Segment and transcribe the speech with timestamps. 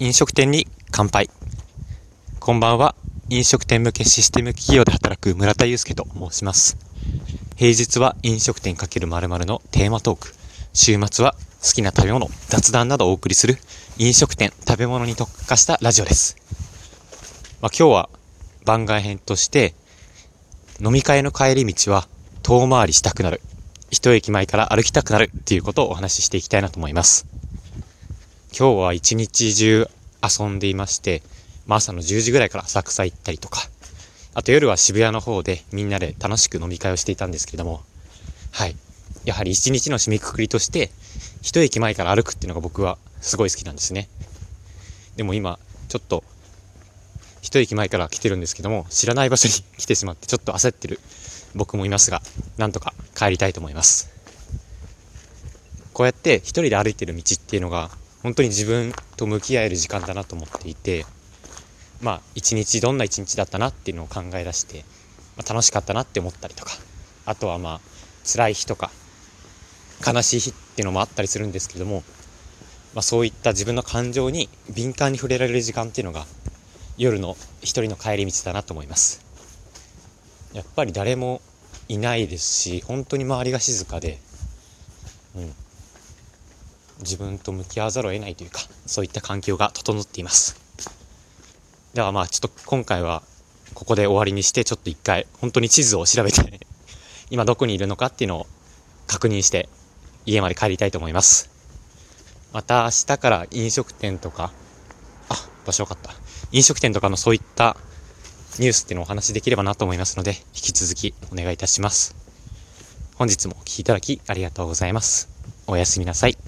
[0.00, 1.28] 飲食店に乾杯。
[2.38, 2.94] こんばんは。
[3.30, 6.76] 飲食店向けシステム企業で働く村田祐介と申します。
[7.56, 10.34] 平日は飲食店×〇〇のテーマトーク。
[10.72, 11.34] 週末は
[11.64, 13.58] 好きな食べ物、雑談などをお送りする
[13.98, 16.36] 飲食店、食べ物に特化したラジオです。
[17.60, 18.08] まあ、今日は
[18.64, 19.74] 番外編として、
[20.80, 22.06] 飲み会の帰り道は
[22.44, 23.40] 遠回りしたくなる。
[23.90, 27.26] 一駅前から歩きたくなるっていうことをお話ししていきたいなと思います。
[28.56, 29.86] 今日は一日中
[30.22, 31.22] 遊んでいまして、
[31.66, 33.60] まあ、朝の10時ぐらいから浅草行ったりとか、
[34.34, 37.82] あと夜は渋谷の方でみんなで楽しく飲み会をしていたんですけれども、
[38.52, 38.76] はい。
[39.24, 40.90] やはり一日の締めくくりとして、
[41.42, 44.08] 一駅前から歩くっていうのが僕はすごい好きなんですね。
[45.16, 46.24] でも今、ちょっと、
[47.42, 51.00] 一駅前から来てるんですけども、知らない場所に来てしまってちょっと焦ってる
[51.54, 52.22] 僕もいますが、
[52.56, 54.10] なんとか帰りたいと思います。
[55.92, 57.90] こうやって一人で歩いてる道っていうのが
[58.28, 61.06] 本当に自分と向き合える時間だなと思っていて、
[62.02, 64.84] まあ、一日どんな一日だったなっていうのを考え出して、
[65.38, 66.72] まあ、楽しかったなって思ったりとか、
[67.24, 67.80] あとはまあ、
[68.30, 68.90] 辛い日とか、
[70.06, 72.02] 悲しい日っていうのもあったりするんですけども、
[72.92, 76.26] まあ、そういった自分の感情に敏感に触れられる時間っていうのが、
[76.98, 79.24] 夜の一人の帰り道だなと思います。
[80.52, 81.40] やっぱり誰も
[81.88, 84.18] いないですし、本当に周りが静かで、
[85.34, 85.54] うん。
[87.00, 90.68] 自分と向き合わざるを得ないというか、そういった環境が整っています。
[91.94, 93.22] ではまあちょっと今回は
[93.74, 96.60] ここで終わりにしてちょっと一回本当に地図を調べて
[97.30, 98.46] 今どこにいるのかっていうのを
[99.06, 99.68] 確認して
[100.26, 101.50] 家まで帰りたいと思います。
[102.52, 104.52] また明日から飲食店とか、
[105.28, 105.34] あ、
[105.66, 106.14] 場所よかった。
[106.52, 107.76] 飲食店とかのそういった
[108.58, 112.14] ニュースっていうのをお話しできればなと思いますので、引き続きお願いいたします。
[113.16, 115.28] 本日もお聴きいただきありがとうございます。
[115.66, 116.38] おやすみなさい。